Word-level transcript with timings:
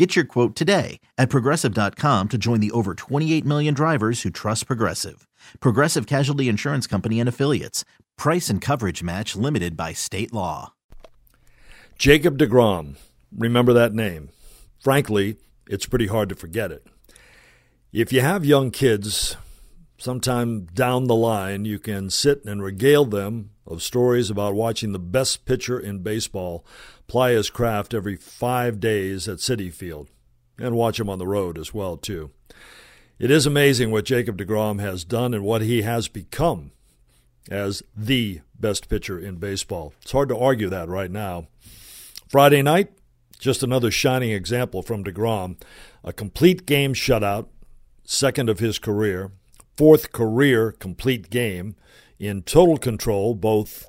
Get 0.00 0.16
your 0.16 0.24
quote 0.24 0.56
today 0.56 0.98
at 1.18 1.28
progressive.com 1.28 2.28
to 2.30 2.38
join 2.38 2.60
the 2.60 2.70
over 2.70 2.94
28 2.94 3.44
million 3.44 3.74
drivers 3.74 4.22
who 4.22 4.30
trust 4.30 4.66
Progressive. 4.66 5.28
Progressive 5.60 6.06
Casualty 6.06 6.48
Insurance 6.48 6.86
Company 6.86 7.20
and 7.20 7.28
Affiliates. 7.28 7.84
Price 8.16 8.48
and 8.48 8.62
coverage 8.62 9.02
match 9.02 9.36
limited 9.36 9.76
by 9.76 9.92
state 9.92 10.32
law. 10.32 10.72
Jacob 11.98 12.38
DeGrom. 12.38 12.96
Remember 13.30 13.74
that 13.74 13.92
name. 13.92 14.30
Frankly, 14.78 15.36
it's 15.68 15.84
pretty 15.84 16.06
hard 16.06 16.30
to 16.30 16.34
forget 16.34 16.72
it. 16.72 16.86
If 17.92 18.10
you 18.10 18.22
have 18.22 18.42
young 18.42 18.70
kids, 18.70 19.36
sometime 19.98 20.64
down 20.72 21.08
the 21.08 21.14
line, 21.14 21.66
you 21.66 21.78
can 21.78 22.08
sit 22.08 22.42
and 22.46 22.62
regale 22.62 23.04
them 23.04 23.50
of 23.70 23.82
stories 23.82 24.28
about 24.28 24.54
watching 24.54 24.92
the 24.92 24.98
best 24.98 25.46
pitcher 25.46 25.78
in 25.78 26.02
baseball 26.02 26.64
ply 27.06 27.30
his 27.32 27.48
craft 27.48 27.94
every 27.94 28.16
five 28.16 28.80
days 28.80 29.28
at 29.28 29.38
Citi 29.38 29.72
Field, 29.72 30.08
and 30.58 30.76
watch 30.76 31.00
him 31.00 31.08
on 31.08 31.18
the 31.18 31.26
road 31.26 31.56
as 31.56 31.72
well 31.72 31.96
too. 31.96 32.30
It 33.18 33.30
is 33.30 33.46
amazing 33.46 33.90
what 33.90 34.04
Jacob 34.04 34.38
DeGrom 34.38 34.80
has 34.80 35.04
done 35.04 35.34
and 35.34 35.44
what 35.44 35.62
he 35.62 35.82
has 35.82 36.08
become 36.08 36.72
as 37.50 37.82
the 37.96 38.40
best 38.58 38.88
pitcher 38.88 39.18
in 39.18 39.36
baseball. 39.36 39.94
It's 40.02 40.12
hard 40.12 40.28
to 40.30 40.38
argue 40.38 40.68
that 40.68 40.88
right 40.88 41.10
now. 41.10 41.46
Friday 42.28 42.62
night, 42.62 42.92
just 43.38 43.62
another 43.62 43.90
shining 43.90 44.30
example 44.30 44.82
from 44.82 45.02
DeGrom. 45.02 45.60
A 46.04 46.12
complete 46.12 46.66
game 46.66 46.94
shutout, 46.94 47.46
second 48.04 48.48
of 48.48 48.58
his 48.58 48.78
career, 48.78 49.32
fourth 49.76 50.12
career 50.12 50.72
complete 50.72 51.30
game, 51.30 51.74
in 52.20 52.42
total 52.42 52.76
control, 52.76 53.34
both 53.34 53.88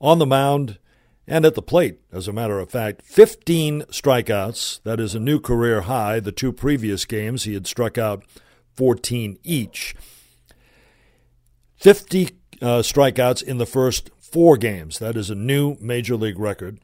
on 0.00 0.18
the 0.18 0.26
mound 0.26 0.78
and 1.26 1.44
at 1.44 1.54
the 1.54 1.62
plate, 1.62 2.00
as 2.12 2.28
a 2.28 2.32
matter 2.32 2.58
of 2.58 2.70
fact. 2.70 3.02
15 3.02 3.82
strikeouts. 3.84 4.82
That 4.82 5.00
is 5.00 5.14
a 5.14 5.20
new 5.20 5.40
career 5.40 5.82
high. 5.82 6.20
The 6.20 6.32
two 6.32 6.52
previous 6.52 7.04
games, 7.04 7.44
he 7.44 7.54
had 7.54 7.66
struck 7.66 7.96
out 7.96 8.24
14 8.74 9.38
each. 9.42 9.96
50 11.76 12.30
uh, 12.60 12.66
strikeouts 12.80 13.42
in 13.42 13.58
the 13.58 13.66
first 13.66 14.10
four 14.18 14.56
games. 14.56 14.98
That 14.98 15.16
is 15.16 15.30
a 15.30 15.34
new 15.34 15.76
major 15.80 16.16
league 16.16 16.38
record. 16.38 16.80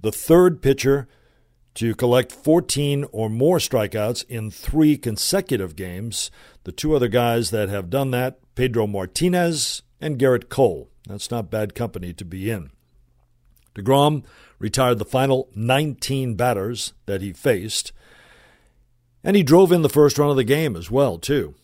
The 0.00 0.12
third 0.12 0.62
pitcher 0.62 1.08
to 1.74 1.94
collect 1.94 2.32
14 2.32 3.04
or 3.12 3.28
more 3.28 3.58
strikeouts 3.58 4.24
in 4.28 4.50
three 4.50 4.96
consecutive 4.96 5.74
games. 5.74 6.30
The 6.64 6.72
two 6.72 6.94
other 6.94 7.08
guys 7.08 7.50
that 7.50 7.68
have 7.68 7.90
done 7.90 8.12
that, 8.12 8.38
Pedro 8.54 8.86
Martinez 8.86 9.82
and 10.00 10.18
Gerrit 10.18 10.48
Cole. 10.48 10.88
That's 11.06 11.30
not 11.30 11.50
bad 11.50 11.74
company 11.74 12.12
to 12.14 12.24
be 12.24 12.50
in. 12.50 12.70
DeGrom 13.74 14.24
retired 14.58 14.98
the 14.98 15.04
final 15.04 15.48
19 15.54 16.34
batters 16.34 16.92
that 17.06 17.20
he 17.20 17.32
faced, 17.32 17.92
and 19.22 19.36
he 19.36 19.42
drove 19.42 19.72
in 19.72 19.82
the 19.82 19.88
first 19.88 20.18
run 20.18 20.30
of 20.30 20.36
the 20.36 20.44
game 20.44 20.76
as 20.76 20.90
well, 20.90 21.18
too. 21.18 21.54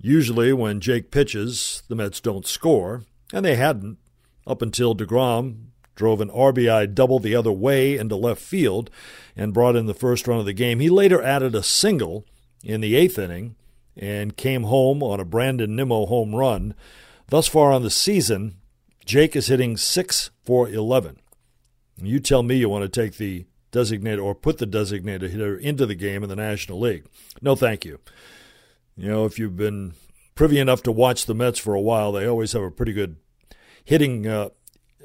Usually, 0.00 0.52
when 0.52 0.80
Jake 0.80 1.10
pitches, 1.10 1.82
the 1.88 1.96
Mets 1.96 2.20
don't 2.20 2.46
score, 2.46 3.02
and 3.32 3.44
they 3.44 3.56
hadn't 3.56 3.98
up 4.46 4.62
until 4.62 4.94
DeGrom 4.94 5.68
drove 5.94 6.20
an 6.20 6.30
RBI 6.30 6.94
double 6.94 7.18
the 7.18 7.34
other 7.34 7.52
way 7.52 7.96
into 7.98 8.14
left 8.14 8.40
field 8.40 8.88
and 9.36 9.52
brought 9.52 9.76
in 9.76 9.86
the 9.86 9.94
first 9.94 10.26
run 10.28 10.38
of 10.38 10.46
the 10.46 10.52
game. 10.52 10.78
He 10.78 10.88
later 10.88 11.20
added 11.20 11.54
a 11.54 11.62
single 11.62 12.24
in 12.62 12.80
the 12.80 12.94
eighth 12.94 13.18
inning 13.18 13.56
and 13.96 14.36
came 14.36 14.62
home 14.62 15.02
on 15.02 15.18
a 15.18 15.24
Brandon 15.24 15.74
Nimmo 15.74 16.06
home 16.06 16.34
run. 16.34 16.74
Thus 17.30 17.46
far 17.46 17.72
on 17.72 17.82
the 17.82 17.90
season, 17.90 18.56
Jake 19.04 19.36
is 19.36 19.48
hitting 19.48 19.76
6 19.76 20.30
for 20.44 20.68
11. 20.68 21.18
You 22.00 22.20
tell 22.20 22.42
me 22.42 22.56
you 22.56 22.68
want 22.68 22.90
to 22.90 23.00
take 23.00 23.16
the 23.16 23.46
designated 23.70 24.18
or 24.18 24.34
put 24.34 24.58
the 24.58 24.66
designated 24.66 25.30
hitter 25.30 25.56
into 25.56 25.84
the 25.84 25.94
game 25.94 26.22
in 26.22 26.28
the 26.28 26.36
National 26.36 26.80
League. 26.80 27.04
No, 27.42 27.54
thank 27.54 27.84
you. 27.84 28.00
You 28.96 29.08
know, 29.08 29.24
if 29.26 29.38
you've 29.38 29.56
been 29.56 29.94
privy 30.34 30.58
enough 30.58 30.82
to 30.84 30.92
watch 30.92 31.26
the 31.26 31.34
Mets 31.34 31.58
for 31.58 31.74
a 31.74 31.80
while, 31.80 32.12
they 32.12 32.26
always 32.26 32.52
have 32.52 32.62
a 32.62 32.70
pretty 32.70 32.92
good 32.92 33.16
hitting 33.84 34.26
uh, 34.26 34.48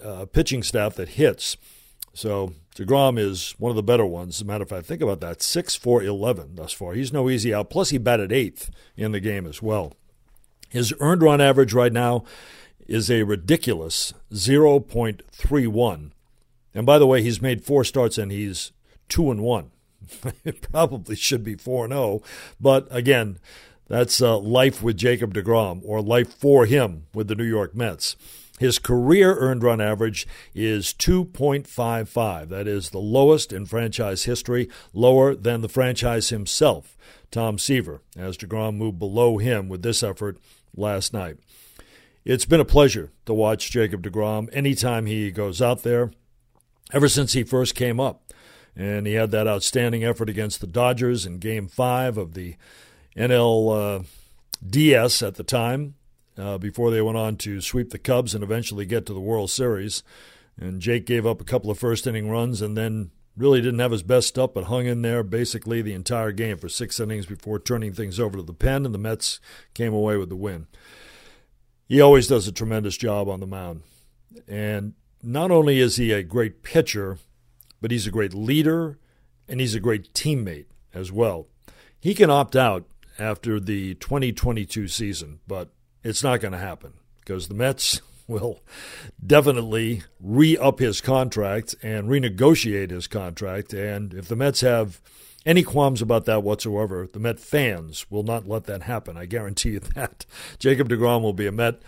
uh, 0.04 0.26
pitching 0.26 0.64
staff 0.64 0.96
that 0.96 1.10
hits. 1.10 1.58
So 2.14 2.54
DeGrom 2.76 3.20
is 3.20 3.56
one 3.58 3.70
of 3.70 3.76
the 3.76 3.84
better 3.84 4.06
ones. 4.06 4.38
As 4.38 4.42
a 4.42 4.46
matter 4.46 4.64
of 4.64 4.70
fact, 4.70 4.86
think 4.86 5.02
about 5.02 5.20
that. 5.22 5.42
6 5.42 5.76
for 5.76 6.02
11 6.02 6.56
thus 6.56 6.72
far. 6.72 6.94
He's 6.94 7.12
no 7.12 7.30
easy 7.30 7.54
out. 7.54 7.70
Plus, 7.70 7.90
he 7.90 7.98
batted 7.98 8.32
eighth 8.32 8.70
in 8.96 9.12
the 9.12 9.20
game 9.20 9.46
as 9.46 9.62
well. 9.62 9.94
His 10.74 10.92
earned 11.00 11.22
run 11.22 11.40
average 11.40 11.72
right 11.72 11.94
now 11.94 12.24
is 12.88 13.12
a 13.12 13.22
ridiculous 13.22 14.12
0.31. 14.34 16.12
And 16.74 16.86
by 16.88 16.98
the 16.98 17.06
way, 17.06 17.22
he's 17.22 17.44
made 17.44 17.64
four 17.64 17.84
starts 17.84 18.18
and 18.18 18.32
he's 18.32 18.72
two 19.08 19.30
and 19.30 19.42
one. 19.42 19.70
it 20.44 20.64
probably 20.72 21.16
should 21.16 21.44
be 21.44 21.54
four 21.54 21.86
and 21.86 21.94
zero, 21.94 22.04
oh, 22.04 22.24
but 22.60 22.88
again, 22.90 23.38
that's 23.88 24.20
uh, 24.20 24.40
life 24.40 24.82
with 24.82 24.98
Jacob 24.98 25.36
Degrom 25.36 25.82
or 25.86 26.02
life 26.02 26.34
for 26.34 26.66
him 26.66 27.04
with 27.14 27.28
the 27.28 27.36
New 27.36 27.44
York 27.44 27.76
Mets. 27.76 28.16
His 28.58 28.80
career 28.80 29.36
earned 29.36 29.62
run 29.62 29.80
average 29.80 30.26
is 30.56 30.88
2.55. 30.88 32.50
That 32.50 32.68
is 32.68 32.90
the 32.90 32.98
lowest 32.98 33.54
in 33.54 33.68
franchise 33.68 34.24
history, 34.24 34.70
lower 34.92 35.36
than 35.36 35.62
the 35.62 35.70
franchise 35.70 36.30
himself, 36.30 36.98
Tom 37.30 37.60
Seaver, 37.60 38.02
as 38.18 38.38
DeGrom 38.38 38.76
moved 38.76 38.98
below 38.98 39.38
him 39.38 39.70
with 39.70 39.84
this 39.84 40.02
effort 40.02 40.40
last 40.76 41.14
night. 41.14 41.38
It's 42.26 42.46
been 42.46 42.60
a 42.60 42.66
pleasure 42.66 43.12
to 43.26 43.34
watch 43.34 43.72
Jacob 43.72 44.04
DeGrom 44.04 44.50
anytime 44.54 45.06
he 45.06 45.30
goes 45.32 45.62
out 45.62 45.84
there 45.84 46.12
ever 46.94 47.10
since 47.10 47.34
he 47.34 47.44
first 47.44 47.76
came 47.76 48.00
up. 48.00 48.22
And 48.76 49.06
he 49.06 49.14
had 49.14 49.32
that 49.32 49.48
outstanding 49.48 50.04
effort 50.04 50.30
against 50.30 50.62
the 50.62 50.68
Dodgers 50.68 51.26
in 51.26 51.38
Game 51.40 51.68
5 51.68 52.18
of 52.18 52.34
the 52.34 52.56
NL 53.16 54.02
uh, 54.02 55.28
at 55.28 55.36
the 55.36 55.44
time, 55.44 55.96
uh, 56.38 56.58
before 56.58 56.90
they 56.90 57.02
went 57.02 57.18
on 57.18 57.36
to 57.38 57.62
sweep 57.62 57.92
the 57.92 58.00
Cubs 58.00 58.34
and 58.34 58.44
eventually 58.44 58.86
get 58.86 59.06
to 59.06 59.14
the 59.14 59.20
World 59.20 59.52
Series. 59.52 60.02
And 60.58 60.82
Jake 60.82 61.06
gave 61.06 61.26
up 61.26 61.42
a 61.42 61.46
couple 61.46 61.70
of 61.70 61.78
first 61.78 62.08
inning 62.08 62.30
runs 62.30 62.62
and 62.62 62.78
then 62.78 63.12
really 63.36 63.62
didn't 63.62 63.80
have 63.80 63.92
his 63.92 64.04
best 64.04 64.28
stuff, 64.28 64.52
but 64.54 64.66
hung 64.66 64.86
in 64.86 65.02
there 65.02 65.24
basically 65.24 65.82
the 65.82 65.94
entire 65.94 66.32
game 66.32 66.58
for 66.58 66.70
six 66.70 67.00
innings 67.00 67.26
before 67.26 67.60
turning 67.60 67.94
things 67.94 68.20
over 68.20 68.38
to 68.38 68.44
the 68.44 68.54
pen, 68.54 68.86
and 68.86 68.94
the 68.94 69.00
Mets 69.00 69.40
came 69.74 69.94
away 69.94 70.18
with 70.18 70.30
the 70.30 70.36
win. 70.36 70.68
He 71.88 72.00
always 72.00 72.28
does 72.28 72.48
a 72.48 72.52
tremendous 72.52 72.98
job 72.98 73.28
on 73.28 73.40
the 73.40 73.48
mound. 73.48 73.84
And 74.48 74.94
not 75.22 75.52
only 75.52 75.80
is 75.80 75.96
he 75.96 76.12
a 76.12 76.24
great 76.24 76.64
pitcher, 76.64 77.18
but 77.82 77.92
he's 77.92 78.08
a 78.08 78.12
great 78.12 78.34
leader 78.34 78.98
and 79.48 79.60
he's 79.60 79.76
a 79.76 79.80
great 79.80 80.14
teammate 80.14 80.66
as 80.94 81.12
well. 81.12 81.48
He 82.00 82.14
can 82.14 82.30
opt 82.30 82.56
out 82.56 82.86
after 83.20 83.60
the 83.60 83.96
2022 83.96 84.88
season, 84.88 85.40
but 85.48 85.70
it's 86.04 86.24
not 86.24 86.40
going 86.40 86.54
to 86.54 86.58
happen 86.58 86.94
because 87.20 87.48
the 87.48 87.54
Mets 87.54 88.02
will 88.28 88.62
definitely 89.26 90.04
re 90.20 90.58
up 90.58 90.80
his 90.80 91.02
contract 91.02 91.76
and 91.84 92.08
renegotiate 92.08 92.92
his 92.92 93.08
contract. 93.08 93.74
And 93.74 94.14
if 94.14 94.28
the 94.28 94.36
Mets 94.36 94.62
have 94.62 95.02
any 95.46 95.64
qualms 95.64 96.02
about 96.02 96.26
that 96.26 96.44
whatsoever, 96.44 97.08
the 97.12 97.20
Met 97.20 97.40
fans 97.40 98.10
will 98.10 98.24
not 98.24 98.48
let 98.48 98.66
that 98.66 98.84
happen. 98.84 99.18
I 99.18 99.26
guarantee 99.26 99.72
you 99.72 99.80
that. 99.80 100.26
Jacob 100.60 100.90
DeGrom 100.90 101.22
will 101.22 101.34
be 101.34 101.48
a 101.48 101.52
Met 101.52 101.82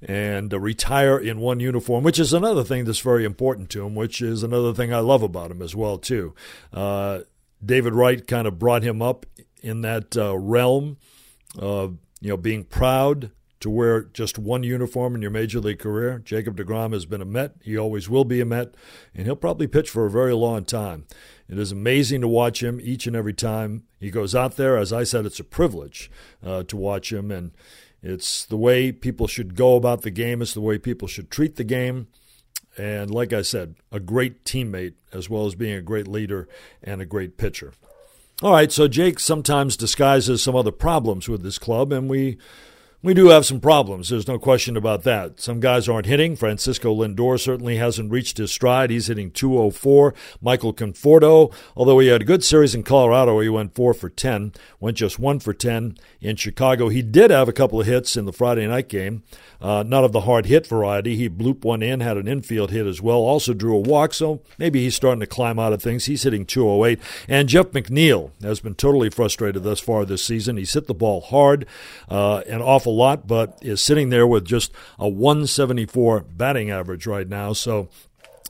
and 0.00 0.52
uh, 0.54 0.60
retire 0.60 1.18
in 1.18 1.40
one 1.40 1.60
uniform, 1.60 2.04
which 2.04 2.18
is 2.18 2.32
another 2.32 2.62
thing 2.62 2.84
that's 2.84 3.00
very 3.00 3.24
important 3.24 3.70
to 3.70 3.84
him, 3.84 3.94
which 3.94 4.22
is 4.22 4.42
another 4.42 4.72
thing 4.72 4.92
I 4.94 5.00
love 5.00 5.22
about 5.22 5.50
him 5.50 5.62
as 5.62 5.74
well 5.74 5.98
too. 5.98 6.34
Uh, 6.72 7.20
David 7.64 7.94
Wright 7.94 8.24
kind 8.24 8.46
of 8.46 8.58
brought 8.58 8.82
him 8.82 9.02
up 9.02 9.26
in 9.62 9.80
that 9.80 10.16
uh, 10.16 10.38
realm 10.38 10.98
of 11.58 11.98
you 12.20 12.28
know 12.28 12.36
being 12.36 12.64
proud 12.64 13.32
to 13.60 13.70
wear 13.70 14.02
just 14.02 14.38
one 14.38 14.62
uniform 14.62 15.14
in 15.14 15.22
your 15.22 15.30
major 15.30 15.60
league 15.60 15.80
career. 15.80 16.20
Jacob 16.24 16.56
DeGrom 16.56 16.92
has 16.92 17.06
been 17.06 17.20
a 17.20 17.24
Met. 17.24 17.54
He 17.62 17.76
always 17.76 18.08
will 18.08 18.24
be 18.24 18.40
a 18.40 18.44
Met, 18.44 18.74
and 19.14 19.26
he'll 19.26 19.36
probably 19.36 19.66
pitch 19.66 19.90
for 19.90 20.06
a 20.06 20.10
very 20.10 20.34
long 20.34 20.64
time. 20.64 21.06
It 21.48 21.58
is 21.58 21.72
amazing 21.72 22.20
to 22.20 22.28
watch 22.28 22.62
him 22.62 22.80
each 22.80 23.06
and 23.06 23.16
every 23.16 23.32
time 23.32 23.84
he 23.98 24.10
goes 24.10 24.34
out 24.34 24.56
there. 24.56 24.76
As 24.76 24.92
I 24.92 25.04
said, 25.04 25.26
it's 25.26 25.40
a 25.40 25.44
privilege 25.44 26.10
uh, 26.44 26.62
to 26.64 26.76
watch 26.76 27.12
him, 27.12 27.30
and 27.30 27.52
it's 28.02 28.44
the 28.44 28.56
way 28.56 28.92
people 28.92 29.26
should 29.26 29.56
go 29.56 29.74
about 29.76 30.02
the 30.02 30.10
game. 30.10 30.40
It's 30.40 30.54
the 30.54 30.60
way 30.60 30.78
people 30.78 31.08
should 31.08 31.30
treat 31.30 31.56
the 31.56 31.64
game. 31.64 32.08
And 32.76 33.10
like 33.10 33.32
I 33.32 33.42
said, 33.42 33.74
a 33.90 33.98
great 33.98 34.44
teammate 34.44 34.94
as 35.12 35.28
well 35.28 35.46
as 35.46 35.56
being 35.56 35.74
a 35.74 35.82
great 35.82 36.06
leader 36.06 36.48
and 36.82 37.02
a 37.02 37.06
great 37.06 37.36
pitcher. 37.36 37.72
All 38.40 38.52
right, 38.52 38.70
so 38.70 38.86
Jake 38.86 39.18
sometimes 39.18 39.76
disguises 39.76 40.44
some 40.44 40.54
other 40.54 40.70
problems 40.70 41.28
with 41.28 41.42
this 41.42 41.58
club, 41.58 41.92
and 41.92 42.08
we 42.08 42.38
we 43.00 43.14
do 43.14 43.28
have 43.28 43.46
some 43.46 43.60
problems. 43.60 44.08
There's 44.08 44.26
no 44.26 44.40
question 44.40 44.76
about 44.76 45.04
that. 45.04 45.40
Some 45.40 45.60
guys 45.60 45.88
aren't 45.88 46.06
hitting. 46.06 46.34
Francisco 46.34 46.92
Lindor 46.92 47.38
certainly 47.38 47.76
hasn't 47.76 48.10
reached 48.10 48.38
his 48.38 48.50
stride. 48.50 48.90
He's 48.90 49.06
hitting 49.06 49.30
204. 49.30 50.14
Michael 50.40 50.74
Conforto, 50.74 51.54
although 51.76 52.00
he 52.00 52.08
had 52.08 52.22
a 52.22 52.24
good 52.24 52.42
series 52.42 52.74
in 52.74 52.82
Colorado, 52.82 53.38
he 53.38 53.48
went 53.48 53.76
4 53.76 53.94
for 53.94 54.08
10, 54.08 54.52
went 54.80 54.96
just 54.96 55.16
1 55.16 55.38
for 55.38 55.54
10 55.54 55.96
in 56.20 56.34
Chicago. 56.34 56.88
He 56.88 57.02
did 57.02 57.30
have 57.30 57.48
a 57.48 57.52
couple 57.52 57.80
of 57.80 57.86
hits 57.86 58.16
in 58.16 58.24
the 58.24 58.32
Friday 58.32 58.66
night 58.66 58.88
game, 58.88 59.22
uh, 59.60 59.84
not 59.86 60.02
of 60.02 60.10
the 60.10 60.22
hard 60.22 60.46
hit 60.46 60.66
variety. 60.66 61.14
He 61.14 61.28
blooped 61.28 61.64
one 61.64 61.82
in, 61.82 62.00
had 62.00 62.16
an 62.16 62.26
infield 62.26 62.72
hit 62.72 62.86
as 62.86 63.00
well, 63.00 63.18
also 63.18 63.54
drew 63.54 63.76
a 63.76 63.80
walk, 63.80 64.12
so 64.12 64.42
maybe 64.58 64.82
he's 64.82 64.96
starting 64.96 65.20
to 65.20 65.26
climb 65.26 65.60
out 65.60 65.72
of 65.72 65.80
things. 65.80 66.06
He's 66.06 66.24
hitting 66.24 66.44
208. 66.44 66.98
And 67.28 67.48
Jeff 67.48 67.66
McNeil 67.66 68.32
has 68.42 68.58
been 68.58 68.74
totally 68.74 69.08
frustrated 69.08 69.62
thus 69.62 69.78
far 69.78 70.04
this 70.04 70.24
season. 70.24 70.56
He's 70.56 70.74
hit 70.74 70.88
the 70.88 70.94
ball 70.94 71.20
hard, 71.20 71.64
uh, 72.08 72.42
an 72.48 72.60
awful 72.60 72.87
awful 72.88 72.96
lot, 72.96 73.26
but 73.26 73.58
is 73.60 73.80
sitting 73.80 74.10
there 74.10 74.26
with 74.26 74.44
just 74.44 74.72
a 74.98 75.08
174 75.08 76.20
batting 76.20 76.70
average 76.70 77.06
right 77.06 77.28
now. 77.28 77.52
So 77.52 77.88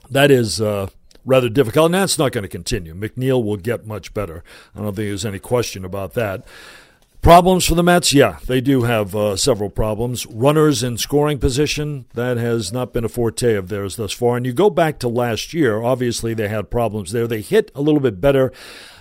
that 0.09 0.31
is 0.31 0.61
uh, 0.61 0.87
rather 1.25 1.49
difficult, 1.49 1.87
and 1.87 1.93
that's 1.95 2.17
not 2.17 2.31
going 2.31 2.43
to 2.43 2.47
continue. 2.49 2.93
McNeil 2.93 3.43
will 3.43 3.57
get 3.57 3.85
much 3.85 4.13
better. 4.13 4.43
I 4.75 4.79
don't 4.79 4.95
think 4.95 5.09
there's 5.09 5.25
any 5.25 5.39
question 5.39 5.83
about 5.83 6.13
that. 6.13 6.45
Problems 7.21 7.65
for 7.65 7.75
the 7.75 7.83
Mets? 7.83 8.13
Yeah, 8.13 8.39
they 8.47 8.61
do 8.61 8.83
have 8.83 9.13
uh, 9.13 9.35
several 9.35 9.69
problems. 9.69 10.25
Runners 10.27 10.83
in 10.83 10.97
scoring 10.97 11.37
position, 11.37 12.05
that 12.13 12.37
has 12.37 12.71
not 12.71 12.93
been 12.93 13.03
a 13.03 13.09
forte 13.09 13.55
of 13.55 13.67
theirs 13.67 13.97
thus 13.97 14.13
far. 14.13 14.37
And 14.37 14.45
you 14.45 14.53
go 14.53 14.69
back 14.69 14.99
to 14.99 15.09
last 15.09 15.53
year, 15.53 15.81
obviously 15.81 16.33
they 16.33 16.47
had 16.47 16.71
problems 16.71 17.11
there. 17.11 17.27
They 17.27 17.41
hit 17.41 17.71
a 17.75 17.81
little 17.81 17.99
bit 17.99 18.21
better 18.21 18.53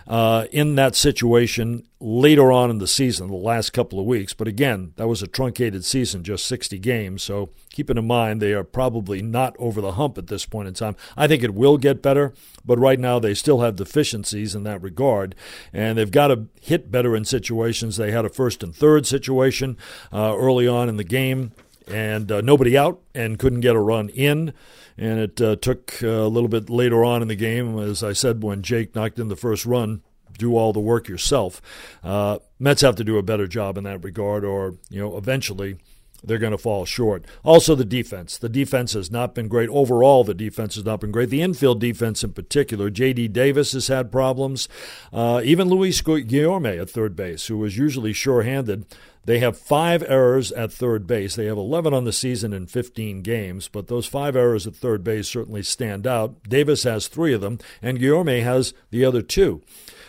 uh, 0.08 0.46
in 0.50 0.74
that 0.76 0.96
situation 0.96 1.86
later 2.00 2.50
on 2.50 2.70
in 2.70 2.78
the 2.78 2.86
season, 2.86 3.28
the 3.28 3.34
last 3.34 3.74
couple 3.74 4.00
of 4.00 4.06
weeks. 4.06 4.32
But 4.32 4.48
again, 4.48 4.92
that 4.96 5.06
was 5.06 5.22
a 5.22 5.26
truncated 5.26 5.84
season, 5.84 6.24
just 6.24 6.46
60 6.46 6.78
games. 6.78 7.22
So 7.22 7.50
keeping 7.70 7.98
in 7.98 8.06
mind, 8.06 8.40
they 8.40 8.54
are 8.54 8.64
probably 8.64 9.20
not 9.20 9.54
over 9.58 9.82
the 9.82 9.92
hump 9.92 10.16
at 10.16 10.28
this 10.28 10.46
point 10.46 10.66
in 10.66 10.74
time. 10.74 10.96
I 11.16 11.26
think 11.26 11.42
it 11.42 11.52
will 11.52 11.76
get 11.76 12.00
better, 12.00 12.32
but 12.64 12.78
right 12.78 12.98
now 12.98 13.18
they 13.18 13.34
still 13.34 13.60
have 13.60 13.76
deficiencies 13.76 14.54
in 14.54 14.62
that 14.62 14.82
regard. 14.82 15.34
And 15.74 15.98
they've 15.98 16.10
got 16.10 16.28
to 16.28 16.46
hit 16.58 16.90
better 16.90 17.14
in 17.14 17.26
situations. 17.26 17.98
They 17.98 18.10
had 18.10 18.24
a 18.24 18.30
first 18.30 18.62
and 18.62 18.74
third 18.74 19.06
situation 19.06 19.76
uh, 20.10 20.34
early 20.38 20.66
on 20.66 20.88
in 20.88 20.96
the 20.96 21.04
game 21.04 21.52
and 21.90 22.30
uh, 22.30 22.40
nobody 22.40 22.76
out 22.76 23.00
and 23.14 23.38
couldn't 23.38 23.60
get 23.60 23.76
a 23.76 23.80
run 23.80 24.08
in. 24.10 24.52
And 24.96 25.20
it 25.20 25.40
uh, 25.40 25.56
took 25.56 26.02
uh, 26.02 26.08
a 26.08 26.28
little 26.28 26.48
bit 26.48 26.68
later 26.68 27.04
on 27.04 27.22
in 27.22 27.28
the 27.28 27.36
game, 27.36 27.78
as 27.78 28.02
I 28.02 28.12
said, 28.12 28.42
when 28.42 28.62
Jake 28.62 28.94
knocked 28.94 29.18
in 29.18 29.28
the 29.28 29.36
first 29.36 29.64
run, 29.64 30.02
do 30.36 30.56
all 30.56 30.72
the 30.72 30.80
work 30.80 31.08
yourself. 31.08 31.60
Uh, 32.02 32.38
Mets 32.58 32.82
have 32.82 32.96
to 32.96 33.04
do 33.04 33.18
a 33.18 33.22
better 33.22 33.46
job 33.46 33.78
in 33.78 33.84
that 33.84 34.02
regard, 34.02 34.44
or 34.44 34.76
you 34.90 35.00
know, 35.00 35.16
eventually 35.16 35.78
they're 36.22 36.38
going 36.38 36.52
to 36.52 36.58
fall 36.58 36.84
short. 36.84 37.24
Also, 37.44 37.74
the 37.74 37.84
defense. 37.84 38.38
The 38.38 38.48
defense 38.48 38.94
has 38.94 39.10
not 39.10 39.34
been 39.34 39.48
great. 39.48 39.68
Overall, 39.68 40.24
the 40.24 40.34
defense 40.34 40.74
has 40.74 40.84
not 40.84 41.00
been 41.00 41.12
great. 41.12 41.30
The 41.30 41.42
infield 41.42 41.80
defense, 41.80 42.24
in 42.24 42.32
particular, 42.32 42.90
J.D. 42.90 43.28
Davis 43.28 43.72
has 43.72 43.86
had 43.86 44.10
problems. 44.10 44.68
Uh, 45.12 45.40
even 45.44 45.68
Luis 45.68 46.02
Guillorme 46.02 46.80
at 46.80 46.90
third 46.90 47.14
base, 47.14 47.46
who 47.46 47.58
was 47.58 47.76
usually 47.78 48.12
sure-handed, 48.12 48.84
they 49.28 49.40
have 49.40 49.58
five 49.58 50.02
errors 50.08 50.50
at 50.52 50.72
third 50.72 51.06
base. 51.06 51.36
They 51.36 51.44
have 51.44 51.58
11 51.58 51.92
on 51.92 52.04
the 52.04 52.14
season 52.14 52.54
in 52.54 52.66
15 52.66 53.20
games, 53.20 53.68
but 53.68 53.86
those 53.86 54.06
five 54.06 54.34
errors 54.34 54.66
at 54.66 54.74
third 54.74 55.04
base 55.04 55.28
certainly 55.28 55.62
stand 55.62 56.06
out. 56.06 56.42
Davis 56.48 56.84
has 56.84 57.08
three 57.08 57.34
of 57.34 57.42
them, 57.42 57.58
and 57.82 57.98
Guillorme 57.98 58.42
has 58.42 58.72
the 58.90 59.04
other 59.04 59.20
two. 59.20 59.60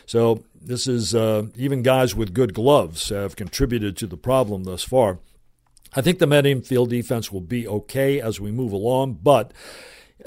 So 0.06 0.46
this 0.62 0.88
is 0.88 1.14
uh, 1.14 1.48
even 1.58 1.84
guys 1.84 2.16
with 2.16 2.34
good 2.34 2.54
gloves 2.54 3.10
have 3.10 3.36
contributed 3.36 3.98
to 3.98 4.08
the 4.08 4.16
problem 4.16 4.64
thus 4.64 4.84
far. 4.84 5.20
I 5.94 6.00
think 6.00 6.20
the 6.20 6.26
Met 6.26 6.46
infield 6.46 6.90
defense 6.90 7.30
will 7.30 7.42
be 7.42 7.68
okay 7.68 8.22
as 8.22 8.40
we 8.40 8.52
move 8.54 8.72
along, 8.72 9.20
but 9.22 9.52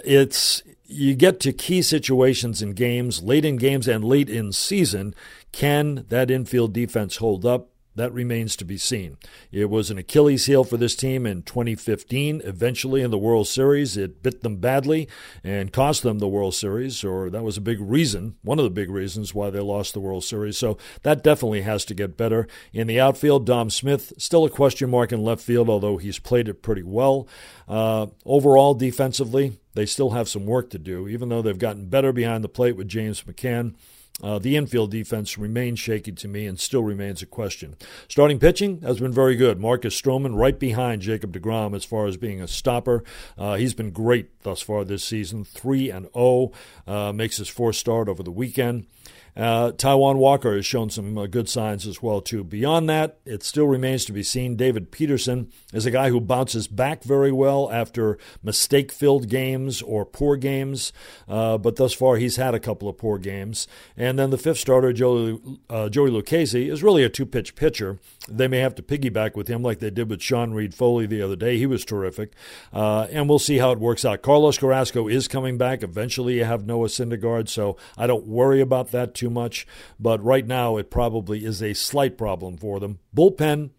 it's 0.05 0.63
you 0.85 1.15
get 1.15 1.41
to 1.41 1.55
key 1.55 1.81
situations 1.81 2.61
in 2.61 2.73
games, 2.75 3.23
late 3.23 3.47
in 3.47 3.57
games 3.57 3.89
and 3.89 4.05
late 4.05 4.29
in 4.29 4.53
season. 4.53 5.15
Can 5.51 6.05
that 6.11 6.31
infield 6.31 6.75
defense 6.75 7.17
hold 7.17 7.47
up? 7.47 7.72
That 7.95 8.13
remains 8.13 8.57
to 8.57 8.65
be 8.65 8.79
seen. 8.79 9.19
It 9.51 9.69
was 9.69 9.91
an 9.91 9.99
Achilles 9.99 10.47
heel 10.47 10.65
for 10.65 10.79
this 10.79 10.97
team 10.97 11.27
in 11.27 11.43
2015. 11.43 12.41
Eventually, 12.45 13.03
in 13.03 13.11
the 13.11 13.19
World 13.19 13.49
Series, 13.49 13.97
it 13.99 14.23
bit 14.23 14.43
them 14.43 14.57
badly 14.57 15.09
and 15.45 15.73
cost 15.73 16.03
them 16.03 16.19
the 16.19 16.29
World 16.29 16.55
Series, 16.55 17.05
or 17.05 17.29
that 17.29 17.43
was 17.43 17.59
a 17.59 17.63
big 17.63 17.81
reason, 17.81 18.37
one 18.43 18.59
of 18.59 18.65
the 18.65 18.71
big 18.71 18.91
reasons 18.91 19.35
why 19.35 19.51
they 19.51 19.61
lost 19.61 19.93
the 19.93 20.01
World 20.01 20.25
Series. 20.25 20.57
So 20.57 20.79
that 21.03 21.23
definitely 21.23 21.63
has 21.63 21.85
to 21.87 21.95
get 21.95 22.17
better. 22.17 22.49
In 22.73 22.87
the 22.87 22.99
outfield, 22.99 23.45
Dom 23.45 23.69
Smith, 23.69 24.15
still 24.17 24.45
a 24.45 24.51
question 24.51 24.89
mark 24.89 25.13
in 25.13 25.23
left 25.23 25.43
field, 25.43 25.69
although 25.69 25.99
he's 25.99 26.19
played 26.19 26.49
it 26.49 26.63
pretty 26.63 26.83
well. 26.83 27.29
Uh, 27.69 28.07
overall, 28.25 28.73
defensively, 28.75 29.59
they 29.75 29.87
still 29.87 30.11
have 30.11 30.29
some 30.29 30.47
work 30.47 30.71
to 30.71 30.79
do, 30.79 31.09
even 31.09 31.29
though 31.29 31.43
they've 31.43 31.59
gotten 31.59 31.87
better 31.87 32.13
behind 32.13 32.43
the 32.43 32.49
plate 32.49 32.77
with 32.77 32.89
James 32.89 33.23
McCann. 33.23 33.75
Uh, 34.23 34.39
the 34.39 34.57
infield 34.57 34.91
defense 34.91 35.39
remains 35.39 35.79
shaky 35.79 36.13
to 36.13 36.29
me 36.29 36.47
and 36.47 36.61
still 36.61 36.83
remains 36.83 37.23
a 37.23 37.27
question. 37.27 37.77
Starting 38.09 38.39
pitching 38.39 38.81
has 38.83 39.01
been 39.01 39.13
very 39.13 39.37
good. 39.37 39.59
Marcus 39.59 40.01
Stroman 40.01 40.37
right 40.39 40.59
behind 40.59 41.03
Jacob 41.03 41.33
DeGrom 41.33 41.75
as 41.75 41.85
far 41.85 42.07
as 42.07 42.17
being 42.17 42.41
a 42.41 42.47
stopper. 42.47 43.03
Uh, 43.39 43.55
he's 43.55 43.75
been 43.75 43.91
great 43.91 44.43
thus 44.43 44.61
far 44.61 44.85
this 44.85 45.03
season. 45.03 45.45
3 45.45 45.91
and 45.91 46.09
0 46.15 46.53
uh, 46.87 47.13
makes 47.13 47.39
his 47.39 47.49
fourth 47.49 47.77
start 47.77 48.09
over 48.09 48.23
the 48.23 48.31
weekend. 48.31 48.87
Uh, 49.35 49.73
Taijuan 49.73 50.17
Walker 50.17 50.55
has 50.55 50.67
shown 50.67 50.91
some 50.91 51.17
uh, 51.17 51.27
good 51.27 51.49
signs 51.49 51.87
as 51.87 52.03
well 52.03 52.21
too. 52.21 52.45
Beyond 52.45 52.89
that, 52.91 53.19
it 53.25 53.43
still 53.43 53.67
remains 53.67 54.05
to 54.05 54.13
be 54.13 54.23
seen. 54.23 54.57
David 54.57 54.91
Peterson 54.91 55.51
is 55.73 55.87
a 55.87 55.91
guy 55.91 56.11
who 56.11 56.21
bounces 56.21 56.69
back 56.69 57.03
very 57.03 57.33
well 57.33 57.71
after 57.73 58.19
mistake-filled 58.43 59.29
games 59.29 59.81
or 59.81 60.05
poor 60.05 60.37
games, 60.37 60.93
uh, 61.29 61.57
but 61.57 61.77
thus 61.77 61.95
far 61.95 62.17
he's 62.17 62.37
had 62.37 62.55
a 62.55 62.61
couple 62.61 62.89
of 62.89 62.99
poor 62.99 63.17
games. 63.17 63.67
And 63.97 64.19
then 64.19 64.29
the 64.29 64.37
fifth 64.37 64.59
starter, 64.59 64.93
Joey, 64.93 65.41
uh, 65.71 65.89
Joey 65.89 66.11
Lucchesi, 66.11 66.71
is 66.71 66.83
really 66.83 67.03
a 67.03 67.09
two-pitch 67.09 67.55
pitcher. 67.55 67.99
They 68.29 68.49
may 68.49 68.59
have 68.59 68.75
to 68.75 68.83
piggyback 68.83 69.35
with 69.35 69.49
him 69.49 69.63
like 69.63 69.79
they 69.79 69.91
did 69.91 70.11
with 70.11 70.21
Sean 70.21 70.53
Reid-Foley 70.53 71.07
the 71.07 71.23
other 71.23 71.37
day. 71.37 71.57
He 71.57 71.67
was 71.67 71.87
terrific, 71.87 72.33
uh, 72.73 73.07
and 73.11 73.29
we'll 73.31 73.39
see 73.39 73.59
how 73.59 73.73
it 73.73 73.79
works 73.79 74.05
out. 74.05 74.21
Carlos 74.21 74.59
Carrasco 74.59 75.09
is 75.09 75.27
coming 75.27 75.57
back. 75.57 75.83
Eventually, 75.83 76.35
you 76.35 76.45
have 76.45 76.67
Noah 76.67 76.89
Syndergaard, 76.89 77.49
so 77.49 77.79
I 77.97 78.07
don't 78.07 78.27
worry 78.27 78.61
about 78.61 78.91
that 78.93 79.15
too 79.15 79.22
much, 79.31 79.67
but 79.99 80.23
right 80.23 80.47
now 80.47 80.77
it 80.77 80.91
probably 80.91 81.45
is 81.45 81.63
a 81.63 81.75
slight 81.75 82.17
problem 82.17 82.57
for 82.57 82.81
them. 82.81 82.99
Bullpen. 83.15 83.71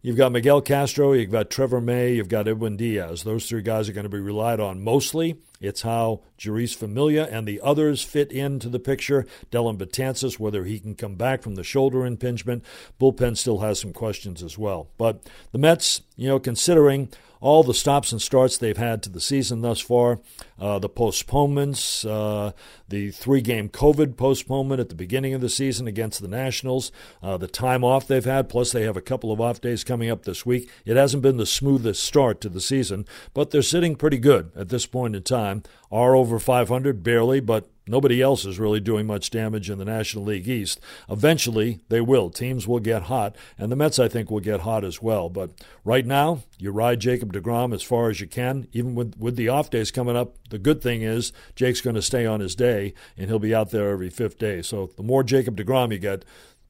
You've 0.00 0.16
got 0.16 0.30
Miguel 0.30 0.62
Castro, 0.62 1.12
you've 1.12 1.32
got 1.32 1.50
Trevor 1.50 1.80
May, 1.80 2.14
you've 2.14 2.28
got 2.28 2.46
Edwin 2.46 2.76
Diaz. 2.76 3.24
Those 3.24 3.48
three 3.48 3.62
guys 3.62 3.88
are 3.88 3.92
going 3.92 4.04
to 4.04 4.08
be 4.08 4.20
relied 4.20 4.60
on 4.60 4.82
mostly. 4.82 5.38
It's 5.60 5.82
how 5.82 6.20
Jeurys 6.38 6.74
Familia 6.74 7.24
and 7.30 7.46
the 7.46 7.60
others 7.62 8.02
fit 8.02 8.30
into 8.32 8.68
the 8.68 8.78
picture. 8.78 9.26
Dellin 9.50 9.78
Betances, 9.78 10.38
whether 10.38 10.64
he 10.64 10.78
can 10.78 10.94
come 10.94 11.16
back 11.16 11.42
from 11.42 11.54
the 11.54 11.64
shoulder 11.64 12.06
impingement. 12.06 12.64
Bullpen 13.00 13.36
still 13.36 13.58
has 13.58 13.80
some 13.80 13.92
questions 13.92 14.42
as 14.42 14.56
well. 14.56 14.88
But 14.98 15.22
the 15.52 15.58
Mets, 15.58 16.02
you 16.16 16.28
know, 16.28 16.38
considering 16.38 17.08
all 17.40 17.62
the 17.62 17.74
stops 17.74 18.12
and 18.12 18.20
starts 18.20 18.56
they've 18.56 18.76
had 18.76 19.02
to 19.02 19.08
the 19.10 19.20
season 19.20 19.60
thus 19.60 19.80
far, 19.80 20.20
uh, 20.58 20.78
the 20.78 20.88
postponements, 20.88 22.04
uh, 22.04 22.52
the 22.88 23.10
three 23.10 23.40
game 23.40 23.68
COVID 23.68 24.16
postponement 24.16 24.80
at 24.80 24.88
the 24.88 24.94
beginning 24.94 25.34
of 25.34 25.40
the 25.40 25.48
season 25.48 25.86
against 25.86 26.20
the 26.20 26.28
Nationals, 26.28 26.90
uh, 27.22 27.36
the 27.36 27.46
time 27.46 27.84
off 27.84 28.06
they've 28.08 28.24
had, 28.24 28.48
plus 28.48 28.72
they 28.72 28.82
have 28.82 28.96
a 28.96 29.02
couple 29.02 29.30
of 29.30 29.40
off 29.40 29.60
days 29.60 29.84
coming 29.84 30.10
up 30.10 30.24
this 30.24 30.44
week. 30.44 30.68
It 30.84 30.96
hasn't 30.96 31.22
been 31.22 31.36
the 31.36 31.46
smoothest 31.46 32.02
start 32.02 32.40
to 32.40 32.48
the 32.48 32.60
season, 32.60 33.06
but 33.34 33.50
they're 33.50 33.62
sitting 33.62 33.94
pretty 33.94 34.18
good 34.18 34.50
at 34.56 34.68
this 34.68 34.86
point 34.86 35.14
in 35.14 35.22
time. 35.48 35.62
Are 35.90 36.14
over 36.14 36.38
500, 36.38 37.02
barely, 37.02 37.40
but 37.40 37.68
Nobody 37.88 38.20
else 38.20 38.44
is 38.44 38.58
really 38.58 38.80
doing 38.80 39.06
much 39.06 39.30
damage 39.30 39.70
in 39.70 39.78
the 39.78 39.84
National 39.84 40.24
League 40.24 40.46
East. 40.46 40.78
Eventually, 41.08 41.80
they 41.88 42.02
will. 42.02 42.28
Teams 42.28 42.68
will 42.68 42.80
get 42.80 43.04
hot, 43.04 43.34
and 43.56 43.72
the 43.72 43.76
Mets, 43.76 43.98
I 43.98 44.08
think, 44.08 44.30
will 44.30 44.40
get 44.40 44.60
hot 44.60 44.84
as 44.84 45.00
well. 45.00 45.30
But 45.30 45.52
right 45.84 46.04
now, 46.04 46.40
you 46.58 46.70
ride 46.70 47.00
Jacob 47.00 47.32
DeGrom 47.32 47.74
as 47.74 47.82
far 47.82 48.10
as 48.10 48.20
you 48.20 48.26
can. 48.26 48.68
Even 48.72 48.94
with, 48.94 49.16
with 49.18 49.36
the 49.36 49.48
off 49.48 49.70
days 49.70 49.90
coming 49.90 50.16
up, 50.16 50.36
the 50.50 50.58
good 50.58 50.82
thing 50.82 51.02
is 51.02 51.32
Jake's 51.56 51.80
going 51.80 51.96
to 51.96 52.02
stay 52.02 52.26
on 52.26 52.40
his 52.40 52.54
day, 52.54 52.92
and 53.16 53.28
he'll 53.28 53.38
be 53.38 53.54
out 53.54 53.70
there 53.70 53.90
every 53.90 54.10
fifth 54.10 54.38
day. 54.38 54.60
So 54.60 54.90
the 54.96 55.02
more 55.02 55.22
Jacob 55.22 55.56
DeGrom 55.56 55.90
you 55.90 55.98
get, 55.98 56.24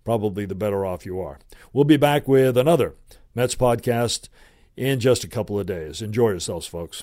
probably 0.04 0.46
the 0.46 0.54
better 0.54 0.86
off 0.86 1.04
you 1.04 1.20
are. 1.20 1.40
We'll 1.72 1.84
be 1.84 1.96
back 1.96 2.28
with 2.28 2.56
another 2.56 2.94
Mets 3.34 3.56
podcast 3.56 4.28
in 4.76 5.00
just 5.00 5.24
a 5.24 5.28
couple 5.28 5.58
of 5.58 5.66
days. 5.66 6.00
Enjoy 6.00 6.30
yourselves, 6.30 6.68
folks. 6.68 7.02